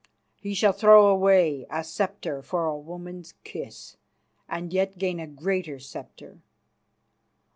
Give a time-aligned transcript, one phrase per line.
[0.39, 3.97] He shall throw away a sceptre for a woman's kiss,
[4.49, 6.39] and yet gain a greater sceptre.